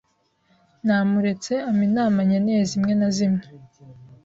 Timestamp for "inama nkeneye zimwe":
1.87-2.93